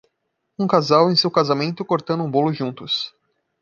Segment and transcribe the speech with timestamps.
[0.57, 3.13] Um casal em seu casamento cortando um bolo juntos.